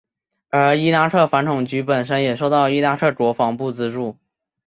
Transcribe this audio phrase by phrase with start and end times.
[0.49, 4.17] 而伊拉克反恐局本身也受到伊拉克国防部资助。